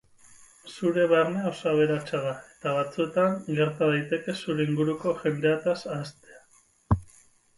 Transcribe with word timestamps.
Zure 0.75 1.01
barnea 1.09 1.49
oso 1.49 1.67
aberatsa 1.71 2.21
da 2.23 2.31
eta 2.53 2.71
batzuetan 2.77 3.37
egrta 3.55 3.89
daiteke 3.95 4.35
zure 4.39 4.67
inguruko 4.69 5.13
jendeataz 5.25 5.77
ahaztea. 5.97 7.01